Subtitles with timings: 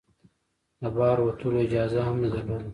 [0.81, 2.67] د بهر وتلو اجازه هم نه درلوده.